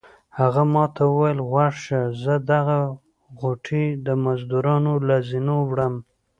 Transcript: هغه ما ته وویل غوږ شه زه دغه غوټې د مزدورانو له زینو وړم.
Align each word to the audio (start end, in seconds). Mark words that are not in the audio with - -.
هغه 0.39 0.63
ما 0.73 0.85
ته 0.95 1.03
وویل 1.11 1.39
غوږ 1.49 1.73
شه 1.85 1.99
زه 2.23 2.33
دغه 2.51 2.77
غوټې 3.39 3.85
د 4.05 4.07
مزدورانو 4.25 4.93
له 5.07 5.15
زینو 5.29 5.57
وړم. 5.69 5.93